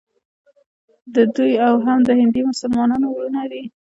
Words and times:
د 1.15 1.15
دوی 1.35 1.53
او 1.67 1.73
هم 1.85 1.99
د 2.07 2.09
هندي 2.19 2.41
مسلمانانو 2.51 3.07
وروڼو 3.09 3.33
لپاره. 3.43 3.59